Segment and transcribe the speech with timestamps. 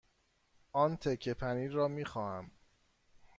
[0.71, 2.51] آن تکه پنیر را می خواهم.